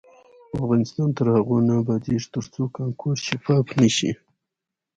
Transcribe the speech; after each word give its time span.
افغانستان 0.59 1.07
تر 1.17 1.25
هغو 1.35 1.57
نه 1.67 1.73
ابادیږي، 1.81 2.27
ترڅو 2.35 2.63
کانکور 2.77 3.15
شفاف 3.27 3.65
نشي. 3.79 4.11